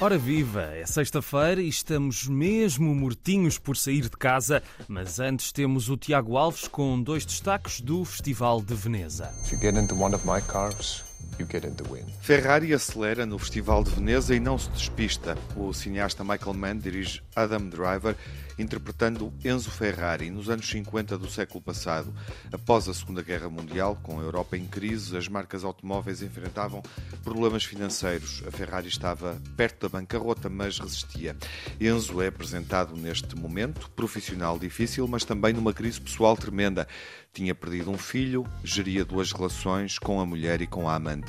Ora 0.00 0.16
viva, 0.16 0.62
é 0.76 0.86
sexta-feira 0.86 1.60
e 1.60 1.68
estamos 1.68 2.28
mesmo 2.28 2.94
mortinhos 2.94 3.58
por 3.58 3.76
sair 3.76 4.02
de 4.02 4.10
casa, 4.16 4.62
mas 4.86 5.18
antes 5.18 5.50
temos 5.50 5.90
o 5.90 5.96
Tiago 5.96 6.36
Alves 6.36 6.68
com 6.68 7.02
dois 7.02 7.26
destaques 7.26 7.80
do 7.80 8.04
Festival 8.04 8.62
de 8.62 8.74
Veneza. 8.76 9.34
If 9.44 9.50
you 9.50 9.58
get 9.58 9.74
into 9.74 9.96
one 9.96 10.14
of 10.14 10.24
my 10.24 10.40
cars, 10.40 11.02
wind. 11.44 12.08
Ferrari 12.20 12.72
acelera 12.72 13.24
no 13.24 13.38
Festival 13.38 13.84
de 13.84 13.90
Veneza 13.90 14.34
e 14.34 14.40
não 14.40 14.58
se 14.58 14.68
despista. 14.70 15.36
O 15.56 15.72
cineasta 15.72 16.24
Michael 16.24 16.54
Mann 16.54 16.78
dirige 16.78 17.22
Adam 17.34 17.68
Driver, 17.68 18.16
interpretando 18.58 19.32
Enzo 19.44 19.70
Ferrari 19.70 20.30
nos 20.30 20.50
anos 20.50 20.68
50 20.68 21.16
do 21.16 21.30
século 21.30 21.62
passado. 21.62 22.12
Após 22.52 22.88
a 22.88 22.94
Segunda 22.94 23.22
Guerra 23.22 23.48
Mundial, 23.48 23.98
com 24.02 24.18
a 24.18 24.22
Europa 24.22 24.56
em 24.56 24.66
crise, 24.66 25.16
as 25.16 25.28
marcas 25.28 25.64
automóveis 25.64 26.22
enfrentavam 26.22 26.82
problemas 27.22 27.64
financeiros. 27.64 28.42
A 28.46 28.50
Ferrari 28.50 28.88
estava 28.88 29.40
perto 29.56 29.88
da 29.88 29.98
bancarrota, 29.98 30.48
mas 30.48 30.78
resistia. 30.78 31.36
Enzo 31.80 32.20
é 32.20 32.26
apresentado 32.26 32.96
neste 32.96 33.36
momento 33.36 33.90
profissional 33.90 34.58
difícil, 34.58 35.06
mas 35.06 35.24
também 35.24 35.52
numa 35.52 35.72
crise 35.72 36.00
pessoal 36.00 36.36
tremenda. 36.36 36.86
Tinha 37.32 37.54
perdido 37.54 37.90
um 37.90 37.98
filho, 37.98 38.44
geria 38.64 39.04
duas 39.04 39.32
relações 39.32 39.98
com 39.98 40.20
a 40.20 40.26
mulher 40.26 40.60
e 40.60 40.66
com 40.66 40.88
a 40.88 40.94
amante. 40.94 41.27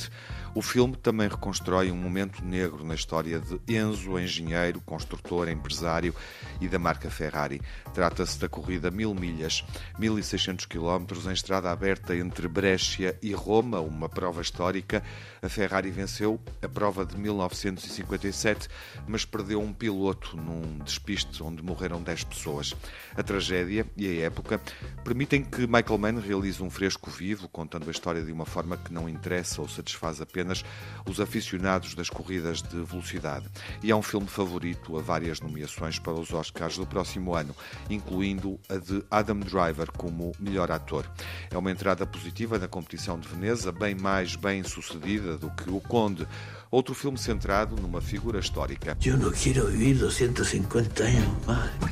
O 0.55 0.61
filme 0.61 0.95
também 0.95 1.27
reconstrói 1.27 1.91
um 1.91 1.95
momento 1.95 2.43
negro 2.43 2.83
na 2.83 2.95
história 2.95 3.39
de 3.39 3.59
Enzo, 3.67 4.17
engenheiro, 4.17 4.81
construtor, 4.81 5.47
empresário 5.47 6.13
e 6.59 6.67
da 6.67 6.79
marca 6.79 7.09
Ferrari. 7.09 7.61
Trata-se 7.93 8.39
da 8.39 8.49
corrida 8.49 8.89
mil 8.89 9.13
milhas, 9.13 9.63
1600 9.99 10.65
quilómetros 10.65 11.27
em 11.27 11.33
estrada 11.33 11.69
aberta 11.71 12.15
entre 12.15 12.47
Brescia 12.47 13.17
e 13.21 13.31
Roma, 13.31 13.79
uma 13.79 14.09
prova 14.09 14.41
histórica. 14.41 15.03
A 15.41 15.49
Ferrari 15.49 15.91
venceu 15.91 16.39
a 16.61 16.67
prova 16.67 17.05
de 17.05 17.15
1957, 17.17 18.67
mas 19.07 19.25
perdeu 19.25 19.61
um 19.61 19.71
piloto 19.71 20.35
num 20.35 20.79
despiste 20.79 21.43
onde 21.43 21.61
morreram 21.61 22.01
10 22.01 22.23
pessoas. 22.23 22.75
A 23.15 23.21
tragédia 23.21 23.85
e 23.95 24.07
a 24.07 24.25
época 24.25 24.59
permitem 25.03 25.43
que 25.43 25.67
Michael 25.67 25.97
Mann 25.97 26.19
realize 26.19 26.61
um 26.61 26.69
fresco 26.69 27.09
vivo, 27.09 27.47
contando 27.47 27.87
a 27.87 27.91
história 27.91 28.23
de 28.23 28.31
uma 28.31 28.45
forma 28.45 28.77
que 28.77 28.91
não 28.91 29.07
interessa 29.07 29.61
ou 29.61 29.67
satisfaz 29.67 29.88
apenas 29.93 30.49
apenas 30.49 30.63
os 31.05 31.19
aficionados 31.19 31.95
das 31.95 32.09
corridas 32.09 32.61
de 32.61 32.81
velocidade. 32.81 33.47
E 33.83 33.91
é 33.91 33.95
um 33.95 34.01
filme 34.01 34.27
favorito 34.27 34.97
a 34.97 35.01
várias 35.01 35.39
nomeações 35.39 35.99
para 35.99 36.13
os 36.13 36.33
Oscars 36.33 36.77
do 36.77 36.85
próximo 36.85 37.35
ano, 37.35 37.55
incluindo 37.89 38.59
a 38.69 38.77
de 38.77 39.03
Adam 39.09 39.39
Driver 39.39 39.91
como 39.91 40.33
melhor 40.39 40.71
ator. 40.71 41.09
É 41.49 41.57
uma 41.57 41.71
entrada 41.71 42.05
positiva 42.05 42.57
na 42.57 42.67
competição 42.67 43.19
de 43.19 43.27
Veneza, 43.27 43.71
bem 43.71 43.95
mais 43.95 44.35
bem 44.35 44.63
sucedida 44.63 45.37
do 45.37 45.49
que 45.51 45.69
O 45.69 45.81
Conde, 45.81 46.27
outro 46.71 46.93
filme 46.93 47.17
centrado 47.17 47.75
numa 47.75 48.01
figura 48.01 48.39
histórica. 48.39 48.97
Eu 49.03 49.17
não 49.17 49.31
quero 49.31 49.67
viver 49.67 49.95
250 49.95 51.03
anos 51.03 51.45
mais. 51.45 51.89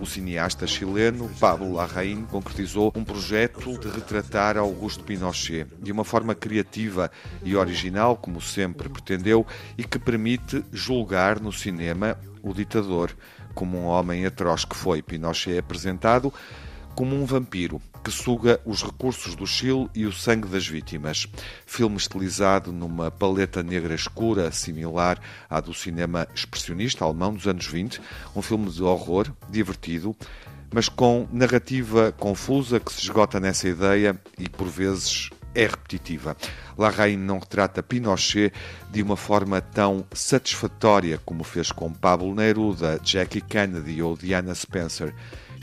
O 0.00 0.06
cineasta 0.06 0.66
chileno 0.66 1.30
Pablo 1.40 1.72
Larraín 1.72 2.24
concretizou 2.24 2.92
um 2.94 3.04
projeto 3.04 3.78
de 3.78 3.88
retratar 3.88 4.56
Augusto 4.56 5.04
Pinochet 5.04 5.66
de 5.80 5.92
uma 5.92 6.04
forma 6.04 6.34
criativa 6.34 7.10
e 7.42 7.56
original, 7.56 8.16
como 8.16 8.40
sempre 8.40 8.88
pretendeu, 8.88 9.46
e 9.76 9.84
que 9.84 9.98
permite 9.98 10.64
julgar 10.72 11.40
no 11.40 11.52
cinema 11.52 12.18
o 12.42 12.54
ditador 12.54 13.16
como 13.54 13.78
um 13.78 13.84
homem 13.86 14.26
atroz 14.26 14.64
que 14.64 14.76
foi. 14.76 15.02
Pinochet 15.02 15.56
é 15.56 15.58
apresentado 15.58 16.32
como 16.94 17.14
um 17.14 17.24
vampiro 17.24 17.80
que 18.06 18.12
suga 18.12 18.60
os 18.64 18.84
recursos 18.84 19.34
do 19.34 19.44
Chile 19.44 19.90
e 19.92 20.06
o 20.06 20.12
sangue 20.12 20.46
das 20.46 20.64
vítimas. 20.64 21.26
Filme 21.66 21.96
estilizado 21.96 22.70
numa 22.70 23.10
paleta 23.10 23.64
negra 23.64 23.96
escura, 23.96 24.52
similar 24.52 25.18
à 25.50 25.60
do 25.60 25.74
cinema 25.74 26.28
expressionista 26.32 27.04
alemão 27.04 27.34
dos 27.34 27.48
anos 27.48 27.66
20, 27.66 28.00
um 28.36 28.40
filme 28.40 28.70
de 28.70 28.80
horror, 28.80 29.26
divertido, 29.50 30.14
mas 30.72 30.88
com 30.88 31.26
narrativa 31.32 32.12
confusa 32.12 32.78
que 32.78 32.92
se 32.92 33.00
esgota 33.00 33.40
nessa 33.40 33.68
ideia 33.68 34.16
e 34.38 34.48
por 34.48 34.68
vezes 34.68 35.30
é 35.52 35.66
repetitiva. 35.66 36.36
Larraín 36.78 37.16
não 37.16 37.40
retrata 37.40 37.82
Pinochet 37.82 38.52
de 38.88 39.02
uma 39.02 39.16
forma 39.16 39.60
tão 39.60 40.06
satisfatória 40.12 41.20
como 41.24 41.42
fez 41.42 41.72
com 41.72 41.92
Pablo 41.92 42.32
Neruda, 42.36 43.00
Jackie 43.02 43.40
Kennedy 43.40 44.00
ou 44.00 44.16
Diana 44.16 44.54
Spencer. 44.54 45.12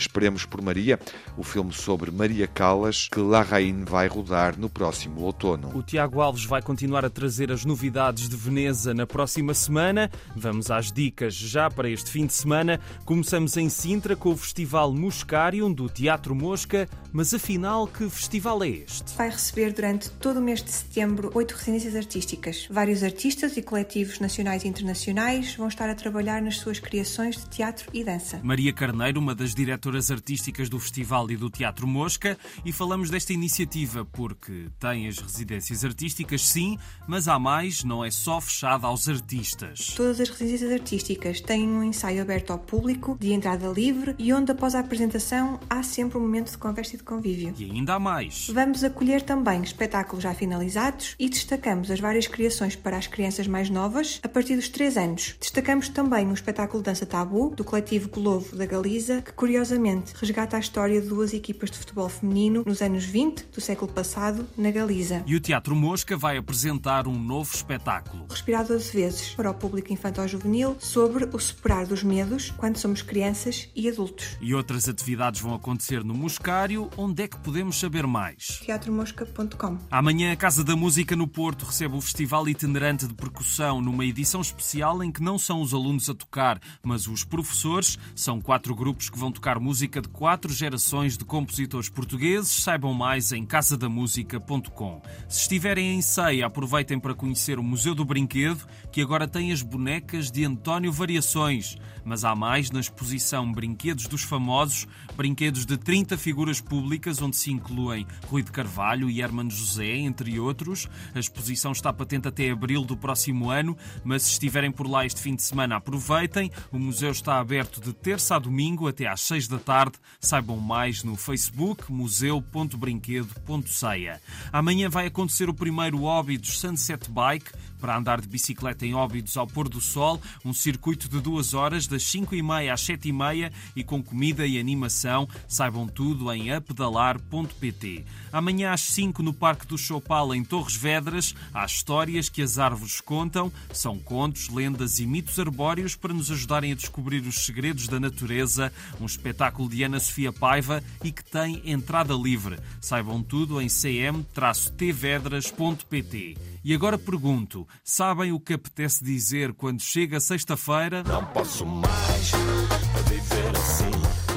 Esperemos 0.04 0.46
por 0.46 0.62
Maria, 0.62 1.00
o 1.38 1.44
filme 1.44 1.72
sobre 1.72 2.12
Maria 2.12 2.46
Callas, 2.46 3.08
que 3.10 3.20
Larraín 3.20 3.86
vai 3.86 4.08
rodar 4.08 4.60
no 4.60 4.70
próximo 4.70 5.22
outono. 5.22 5.72
O 5.74 5.82
Tiago 5.82 6.20
Alves 6.20 6.46
vai 6.46 6.62
continuar 6.62 7.06
a 7.06 7.10
trazer 7.10 7.52
as 7.52 7.64
novidades 7.64 8.28
de 8.28 8.36
Veneza 8.36 8.94
na 8.94 9.08
próxima 9.08 9.54
semana. 9.54 10.12
Vamos 10.36 10.70
às 10.70 10.92
dicas 10.92 11.34
já 11.34 11.70
para 11.70 11.90
este 11.90 12.12
fim 12.12 12.26
de 12.26 12.34
semana. 12.34 12.80
Começamos 13.06 13.56
em 13.56 13.70
Sintra 13.70 14.16
com 14.16 14.32
o 14.32 14.38
Festival 14.38 14.92
Muscarium 14.94 15.72
do 15.72 15.88
Teatro 15.88 16.36
Mosca, 16.36 16.88
mas 17.12 17.34
afinal, 17.34 17.88
que 17.88 18.10
festival 18.10 18.64
é 18.64 18.70
este? 18.70 19.16
Vai 19.16 19.30
receber 19.30 19.72
durante 19.72 20.10
todo 20.10 20.38
o 20.38 20.42
mês 20.42 20.62
de 20.62 20.72
setembro 20.72 21.32
oito 21.34 21.54
residências 21.54 21.96
artísticas. 21.96 22.68
Vários 22.70 23.04
artistas 23.04 23.56
e 23.56 23.62
coletivos 23.62 24.20
nacionais 24.20 24.64
e 24.64 24.68
internacionais 24.68 25.56
vão 25.56 25.68
estar 25.68 25.90
a 25.90 25.96
trabalhar 25.96 26.42
nas 26.42 26.58
suas 26.58 26.80
criações 26.80 27.38
de 27.38 27.46
teatro 27.50 27.90
e 27.94 28.04
dança. 28.04 28.40
Maria 28.44 28.74
Carneiro, 28.74 29.20
uma 29.20 29.36
das 29.36 29.54
diretoras 29.54 29.93
diretoras 29.94 30.10
artísticas 30.10 30.70
do 30.70 30.80
Festival 30.80 31.30
e 31.30 31.38
do 31.38 31.50
Teatro 31.50 31.86
Mosca 31.86 32.38
e 32.66 32.72
falamos 32.72 33.10
desta 33.10 33.32
iniciativa 33.32 34.06
porque 34.06 34.68
tem 34.80 35.08
as 35.08 35.20
residências 35.20 35.86
artísticas, 35.86 36.48
sim, 36.48 36.78
mas 37.08 37.28
há 37.28 37.38
mais, 37.38 37.84
não 37.84 38.04
é 38.04 38.10
só 38.10 38.42
fechada 38.42 38.88
aos 38.88 39.08
artistas. 39.08 39.94
Todas 39.96 40.20
as 40.20 40.30
residências 40.30 40.72
artísticas 40.72 41.42
têm 41.42 41.68
um 41.68 41.84
ensaio 41.84 42.22
aberto 42.22 42.52
ao 42.52 42.60
público, 42.60 43.18
de 43.20 43.34
entrada 43.34 43.68
livre 43.68 44.16
e 44.18 44.34
onde, 44.34 44.52
após 44.52 44.74
a 44.74 44.80
apresentação, 44.80 45.60
há 45.70 45.84
sempre 45.84 46.18
um 46.18 46.22
momento 46.22 46.52
de 46.52 46.58
conversa 46.58 46.96
e 46.96 46.98
de 46.98 47.04
convívio. 47.04 47.54
E 47.58 47.66
ainda 47.66 47.96
há 47.96 48.00
mais. 48.00 48.48
Vamos 48.50 48.84
acolher 48.84 49.22
também 49.22 49.62
espetáculos 49.62 50.24
já 50.24 50.34
finalizados 50.34 51.16
e 51.20 51.30
destacamos 51.30 51.92
as 51.92 52.00
várias 52.00 52.28
criações 52.28 52.76
para 52.76 52.98
as 52.98 53.08
crianças 53.08 53.48
mais 53.48 53.70
novas 53.70 54.20
a 54.24 54.30
partir 54.30 54.56
dos 54.56 54.70
3 54.70 54.98
anos. 54.98 55.36
Destacamos 55.40 55.90
também 55.90 56.28
o 56.28 56.34
espetáculo 56.34 56.82
Dança 56.82 57.06
Tabu, 57.06 57.54
do 57.56 57.64
coletivo 57.64 58.10
Globo 58.10 58.56
da 58.56 58.66
Galiza, 58.66 59.22
que 59.22 59.34
curiosamente 59.34 59.73
curiosamente, 59.74 60.14
resgata 60.20 60.58
a 60.58 60.60
história 60.60 61.02
de 61.02 61.08
duas 61.08 61.34
equipas 61.34 61.72
de 61.72 61.78
futebol 61.78 62.08
feminino 62.08 62.64
nos 62.66 62.82
anos 62.82 63.06
20 63.06 63.48
do 63.54 63.62
século 63.62 63.92
passado, 63.92 64.48
na 64.58 64.70
Galiza. 64.72 65.24
E 65.26 65.36
o 65.36 65.40
Teatro 65.40 65.76
Mosca 65.76 66.16
vai 66.16 66.38
apresentar 66.38 67.08
um 67.08 67.18
novo 67.18 67.54
espetáculo. 67.54 68.26
Respirar 68.30 68.66
12 68.66 68.92
vezes 68.92 69.30
para 69.30 69.50
o 69.50 69.54
público 69.54 69.92
infantil-juvenil 69.92 70.78
sobre 70.80 71.26
o 71.26 71.40
superar 71.40 71.86
dos 71.86 72.04
medos 72.04 72.52
quando 72.52 72.78
somos 72.78 73.02
crianças 73.02 73.70
e 73.76 73.90
adultos. 73.90 74.38
E 74.42 74.54
outras 74.54 74.88
atividades 74.88 75.42
vão 75.42 75.54
acontecer 75.56 76.04
no 76.04 76.14
Moscário. 76.14 76.90
Onde 76.98 77.24
é 77.24 77.28
que 77.28 77.38
podemos 77.38 77.80
saber 77.80 78.06
mais? 78.06 78.60
teatromosca.com 78.66 79.78
Amanhã 79.90 80.34
a 80.34 80.36
Casa 80.36 80.64
da 80.64 80.76
Música 80.76 81.16
no 81.16 81.28
Porto 81.28 81.66
recebe 81.66 81.96
o 81.96 82.02
Festival 82.02 82.48
Itinerante 82.48 83.08
de 83.08 83.14
Percussão 83.14 83.82
numa 83.82 84.06
edição 84.06 84.42
especial 84.42 85.04
em 85.04 85.12
que 85.12 85.24
não 85.24 85.38
são 85.38 85.62
os 85.62 85.74
alunos 85.74 86.10
a 86.10 86.14
tocar, 86.14 86.60
mas 86.84 87.08
os 87.08 87.24
professores. 87.24 87.98
São 88.16 88.40
quatro 88.40 88.76
grupos 88.76 89.10
que 89.10 89.18
vão 89.18 89.32
tocar 89.32 89.60
música 89.64 90.02
de 90.02 90.10
quatro 90.10 90.52
gerações 90.52 91.18
de 91.18 91.24
compositores 91.24 91.88
portugueses. 91.88 92.62
Saibam 92.62 92.94
mais 92.94 93.32
em 93.32 93.46
casadamúsica.com. 93.46 95.02
Se 95.30 95.40
estiverem 95.40 95.96
em 95.96 96.02
Ceia, 96.02 96.48
aproveitem 96.48 97.00
para 97.00 97.16
conhecer 97.16 97.58
o 97.58 97.64
Museu 97.64 97.96
do 97.96 98.04
Brinquedo, 98.04 98.68
que 98.92 99.02
agora 99.02 99.26
tem 99.26 99.54
as 99.54 99.62
bonecas 99.62 100.30
de 100.30 100.44
António 100.44 100.92
Variações. 100.92 101.78
Mas 102.04 102.26
há 102.26 102.36
mais 102.36 102.72
na 102.72 102.82
exposição 102.82 103.50
Brinquedos 103.54 104.08
dos 104.08 104.24
Famosos, 104.24 104.86
brinquedos 105.16 105.66
de 105.66 105.78
30 105.78 106.18
figuras 106.18 106.60
públicas, 106.60 107.22
onde 107.22 107.38
se 107.38 107.50
incluem 107.50 108.06
Rui 108.28 108.44
de 108.44 108.52
Carvalho 108.52 109.10
e 109.10 109.22
Hermano 109.22 109.50
José, 109.50 109.96
entre 109.96 110.38
outros. 110.42 110.90
A 111.16 111.20
exposição 111.20 111.72
está 111.72 111.94
patente 111.94 112.28
até 112.28 112.52
abril 112.52 112.84
do 112.84 112.98
próximo 112.98 113.50
ano, 113.50 113.78
mas 114.04 114.24
se 114.24 114.32
estiverem 114.32 114.74
por 114.74 114.90
lá 114.90 115.06
este 115.06 115.22
fim 115.22 115.36
de 115.36 115.42
semana, 115.42 115.78
aproveitem. 115.78 116.52
O 116.70 116.78
museu 116.78 117.12
está 117.12 117.40
aberto 117.40 117.80
de 117.80 117.94
terça 117.94 118.36
a 118.36 118.40
domingo 118.40 118.90
até 118.90 119.08
às 119.08 119.22
6 119.22 119.48
da 119.48 119.53
tarde. 119.60 119.98
Saibam 120.20 120.58
mais 120.58 121.04
no 121.04 121.16
Facebook 121.16 121.92
museu.brinquedo.ceia. 121.92 124.20
Amanhã 124.52 124.90
vai 124.90 125.06
acontecer 125.08 125.50
o 125.50 125.54
primeiro 125.54 126.00
hobby 126.00 126.38
dos 126.38 126.60
Sunset 126.60 127.10
Bike 127.10 127.52
para 127.84 127.98
andar 127.98 128.22
de 128.22 128.30
bicicleta 128.30 128.86
em 128.86 128.94
Óbidos 128.94 129.36
ao 129.36 129.46
pôr 129.46 129.68
do 129.68 129.82
sol, 129.82 130.22
um 130.46 130.54
circuito 130.54 131.10
de 131.10 131.20
duas 131.20 131.54
horas, 131.54 131.86
das 131.86 132.02
5 132.04 132.34
e 132.34 132.42
meia 132.42 132.74
às 132.74 132.80
7 132.80 133.10
e 133.10 133.12
meia 133.12 133.52
e 133.76 133.84
com 133.84 134.02
comida 134.02 134.48
e 134.48 134.58
animação. 134.58 135.28
Saibam 135.50 135.86
tudo 135.86 136.32
em 136.32 136.50
apedalar.pt. 136.50 138.06
Amanhã 138.32 138.72
às 138.72 138.80
5 138.80 139.22
no 139.22 139.34
Parque 139.34 139.68
do 139.68 139.78
Chopal, 139.78 140.34
em 140.34 140.46
Torres 140.46 140.78
Vedras, 140.78 141.36
há 141.54 141.66
histórias 141.66 142.30
que 142.30 142.42
as 142.42 142.58
árvores 142.58 143.02
contam. 143.02 143.52
São 143.74 144.00
contos, 144.00 144.48
lendas 144.48 145.00
e 145.00 145.06
mitos 145.06 145.38
arbóreos 145.38 145.94
para 145.94 146.14
nos 146.14 146.32
ajudarem 146.32 146.72
a 146.72 146.76
descobrir 146.76 147.20
os 147.28 147.44
segredos 147.44 147.90
da 147.90 148.00
natureza. 148.00 148.72
Um 149.02 149.06
espetáculo 149.06 149.43
de 149.70 149.84
Ana 149.84 150.00
Sofia 150.00 150.32
Paiva 150.32 150.82
e 151.04 151.12
que 151.12 151.24
tem 151.24 151.62
entrada 151.66 152.14
livre. 152.14 152.60
Saibam 152.82 153.22
tudo 153.22 153.62
em 153.62 153.68
cm-tvedras.pt. 153.68 156.38
E 156.64 156.74
agora 156.74 156.98
pergunto: 156.98 157.68
sabem 157.84 158.32
o 158.32 158.40
que 158.40 158.54
apetece 158.54 159.04
dizer 159.04 159.54
quando 159.54 159.82
chega 159.82 160.20
sexta-feira? 160.20 161.04
Não 161.04 161.26
posso 161.26 161.66
mais. 161.66 162.32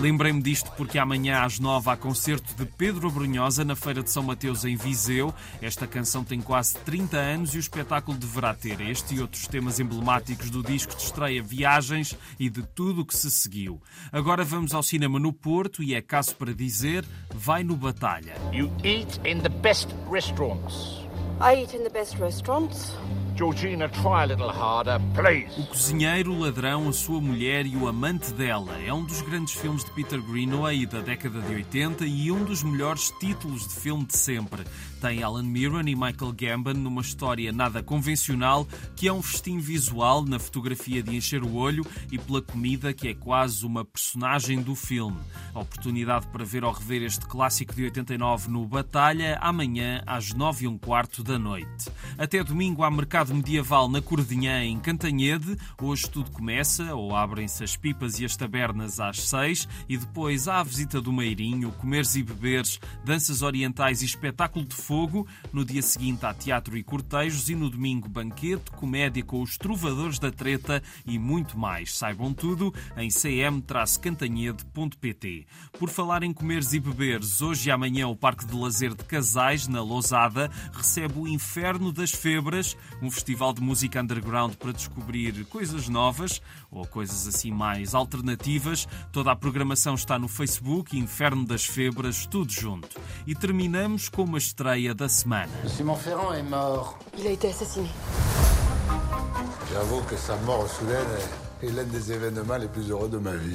Lembrei-me 0.00 0.42
disto 0.42 0.70
porque 0.72 0.98
amanhã 0.98 1.40
às 1.40 1.58
nove 1.58 1.88
há 1.88 1.96
concerto 1.96 2.54
de 2.54 2.66
Pedro 2.66 3.08
Abrunhosa 3.08 3.64
na 3.64 3.74
Feira 3.74 4.02
de 4.02 4.10
São 4.10 4.22
Mateus 4.22 4.64
em 4.66 4.76
Viseu. 4.76 5.32
Esta 5.60 5.86
canção 5.86 6.22
tem 6.22 6.38
quase 6.38 6.76
30 6.80 7.16
anos 7.16 7.54
e 7.54 7.56
o 7.56 7.60
espetáculo 7.60 8.18
deverá 8.18 8.52
ter 8.52 8.78
este 8.82 9.14
e 9.14 9.20
outros 9.22 9.46
temas 9.46 9.80
emblemáticos 9.80 10.50
do 10.50 10.62
disco 10.62 10.94
de 10.94 11.02
estreia 11.02 11.42
Viagens 11.42 12.14
e 12.38 12.50
de 12.50 12.62
tudo 12.62 13.00
o 13.00 13.06
que 13.06 13.16
se 13.16 13.30
seguiu. 13.30 13.80
Agora 14.12 14.44
vamos 14.44 14.74
ao 14.74 14.82
cinema 14.82 15.18
no 15.18 15.32
Porto 15.32 15.82
e 15.82 15.94
é 15.94 16.02
caso 16.02 16.36
para 16.36 16.52
dizer, 16.52 17.02
vai 17.34 17.64
no 17.64 17.74
Batalha. 17.74 18.34
You 18.52 18.70
eat 18.84 19.18
in 19.24 19.40
the 19.40 19.48
best 19.48 19.88
restaurants. 20.10 21.06
I 21.40 21.62
eat 21.62 21.74
in 21.74 21.82
the 21.82 21.90
best 21.90 22.18
restaurants. 22.18 22.92
Georgina, 23.36 23.86
try 23.90 24.22
a 24.22 24.24
little 24.24 24.48
harder, 24.48 24.98
please. 25.14 25.60
O 25.60 25.66
cozinheiro, 25.66 26.32
o 26.32 26.38
ladrão, 26.38 26.88
a 26.88 26.92
sua 26.92 27.20
mulher 27.20 27.66
e 27.66 27.76
o 27.76 27.86
amante 27.86 28.32
dela 28.32 28.80
é 28.80 28.90
um 28.90 29.04
dos 29.04 29.20
grandes 29.20 29.52
filmes 29.52 29.84
de 29.84 29.90
Peter 29.90 30.22
Greenaway 30.22 30.86
da 30.86 31.00
década 31.00 31.42
de 31.42 31.54
80 31.54 32.06
e 32.06 32.32
um 32.32 32.42
dos 32.44 32.62
melhores 32.62 33.10
títulos 33.20 33.68
de 33.68 33.74
filme 33.74 34.06
de 34.06 34.16
sempre. 34.16 34.64
Tem 35.02 35.22
Alan 35.22 35.42
Mirren 35.42 35.86
e 35.86 35.94
Michael 35.94 36.32
Gambon 36.32 36.72
numa 36.72 37.02
história 37.02 37.52
nada 37.52 37.82
convencional 37.82 38.66
que 38.96 39.06
é 39.06 39.12
um 39.12 39.20
festim 39.20 39.58
visual 39.58 40.24
na 40.24 40.38
fotografia 40.38 41.02
de 41.02 41.14
encher 41.14 41.42
o 41.42 41.56
olho 41.56 41.84
e 42.10 42.18
pela 42.18 42.40
comida 42.40 42.94
que 42.94 43.08
é 43.08 43.14
quase 43.14 43.66
uma 43.66 43.84
personagem 43.84 44.62
do 44.62 44.74
filme. 44.74 45.18
A 45.54 45.60
oportunidade 45.60 46.26
para 46.28 46.42
ver 46.42 46.64
ou 46.64 46.72
rever 46.72 47.02
este 47.02 47.26
clássico 47.26 47.74
de 47.74 47.84
89 47.84 48.50
no 48.50 48.66
Batalha 48.66 49.38
amanhã 49.42 50.02
às 50.06 50.32
9 50.32 50.64
e 50.64 50.68
um 50.68 50.78
quarto 50.78 51.22
da 51.22 51.38
noite. 51.38 51.90
Até 52.16 52.42
domingo 52.42 52.82
há 52.82 52.90
mercado 52.90 53.25
medieval 53.34 53.88
na 53.88 54.02
Cordinhã, 54.02 54.64
em 54.64 54.78
Cantanhede. 54.78 55.56
Hoje 55.80 56.10
tudo 56.10 56.30
começa, 56.30 56.94
ou 56.94 57.14
abrem-se 57.14 57.64
as 57.64 57.76
pipas 57.76 58.20
e 58.20 58.24
as 58.24 58.36
tabernas 58.36 59.00
às 59.00 59.20
seis, 59.20 59.68
e 59.88 59.96
depois 59.96 60.48
há 60.48 60.60
a 60.60 60.64
visita 60.64 61.00
do 61.00 61.12
Meirinho, 61.12 61.72
comeres 61.72 62.14
e 62.14 62.22
beberes, 62.22 62.78
danças 63.04 63.42
orientais 63.42 64.02
e 64.02 64.04
espetáculo 64.04 64.64
de 64.64 64.74
fogo. 64.74 65.26
No 65.52 65.64
dia 65.64 65.82
seguinte 65.82 66.26
há 66.26 66.34
teatro 66.34 66.76
e 66.76 66.82
cortejos, 66.82 67.48
e 67.48 67.54
no 67.54 67.70
domingo 67.70 68.08
banquete, 68.08 68.72
comédia 68.72 69.22
com 69.22 69.40
os 69.42 69.56
trovadores 69.56 70.18
da 70.18 70.30
treta 70.30 70.82
e 71.06 71.18
muito 71.18 71.58
mais. 71.58 71.96
Saibam 71.96 72.34
tudo 72.34 72.74
em 72.96 73.08
cm-cantanhede.pt. 73.08 75.46
Por 75.78 75.90
falar 75.90 76.22
em 76.22 76.32
comeres 76.32 76.72
e 76.72 76.80
beberes, 76.80 77.40
hoje 77.40 77.68
e 77.68 77.72
amanhã 77.72 78.08
o 78.08 78.16
Parque 78.16 78.46
de 78.46 78.54
Lazer 78.54 78.94
de 78.94 79.04
Casais, 79.04 79.68
na 79.68 79.82
Lousada, 79.82 80.50
recebe 80.72 81.18
o 81.18 81.26
Inferno 81.26 81.92
das 81.92 82.10
Febras, 82.10 82.76
um 83.02 83.10
festival 83.16 83.54
de 83.54 83.62
música 83.62 84.02
underground 84.02 84.56
para 84.56 84.72
descobrir 84.72 85.46
coisas 85.46 85.88
novas 85.88 86.42
ou 86.70 86.86
coisas 86.86 87.26
assim 87.26 87.50
mais 87.50 87.94
alternativas. 87.94 88.86
Toda 89.10 89.32
a 89.32 89.36
programação 89.36 89.94
está 89.94 90.18
no 90.18 90.28
Facebook, 90.28 90.98
Inferno 90.98 91.46
das 91.46 91.64
Febras, 91.64 92.26
tudo 92.26 92.52
junto. 92.52 93.00
E 93.26 93.34
terminamos 93.34 94.10
com 94.10 94.24
uma 94.24 94.36
estreia 94.36 94.94
da 94.94 95.08
semana. 95.08 95.50
Simon 95.66 95.96
Ferrand 95.96 96.34
est 96.34 96.48
mort. 96.48 96.98
Il 97.16 97.26
a 97.26 97.32
été 97.32 97.48
assassiné. 97.48 97.88
J'avoue 99.72 100.02
que 100.06 100.16
sa 100.16 100.36
mort 100.44 100.68
soudaine 100.68 101.45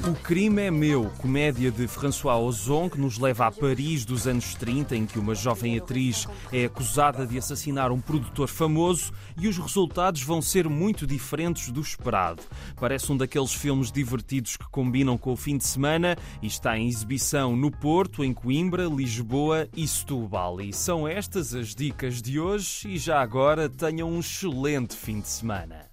O 0.08 0.14
Crime 0.14 0.62
é 0.62 0.70
Meu, 0.70 1.10
comédia 1.18 1.70
de 1.70 1.86
François 1.86 2.36
Ozon, 2.36 2.90
que 2.90 3.00
nos 3.00 3.18
leva 3.18 3.46
a 3.46 3.52
Paris 3.52 4.04
dos 4.04 4.26
anos 4.26 4.54
30, 4.54 4.96
em 4.96 5.06
que 5.06 5.18
uma 5.18 5.34
jovem 5.34 5.78
atriz 5.78 6.26
é 6.52 6.64
acusada 6.64 7.24
de 7.24 7.38
assassinar 7.38 7.92
um 7.92 8.00
produtor 8.00 8.48
famoso 8.48 9.12
e 9.38 9.46
os 9.46 9.56
resultados 9.56 10.22
vão 10.22 10.42
ser 10.42 10.68
muito 10.68 11.06
diferentes 11.06 11.70
do 11.70 11.80
esperado. 11.80 12.42
Parece 12.74 13.12
um 13.12 13.16
daqueles 13.16 13.54
filmes 13.54 13.92
divertidos 13.92 14.56
que 14.56 14.68
combinam 14.68 15.16
com 15.16 15.32
o 15.32 15.36
fim 15.36 15.56
de 15.56 15.64
semana 15.64 16.16
e 16.42 16.46
está 16.48 16.76
em 16.76 16.88
exibição 16.88 17.54
no 17.54 17.70
Porto, 17.70 18.24
em 18.24 18.34
Coimbra, 18.34 18.86
Lisboa 18.86 19.68
e 19.76 19.86
Setúbal. 19.86 20.60
E 20.60 20.72
são 20.72 21.06
estas 21.06 21.54
as 21.54 21.74
dicas 21.74 22.20
de 22.20 22.40
hoje 22.40 22.88
e 22.88 22.98
já 22.98 23.20
agora 23.20 23.68
tenham 23.68 24.10
um 24.10 24.18
excelente 24.18 24.96
fim 24.96 25.20
de 25.20 25.28
semana. 25.28 25.91